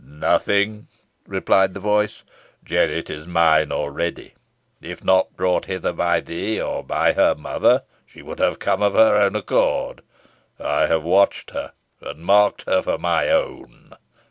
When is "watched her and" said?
11.03-12.21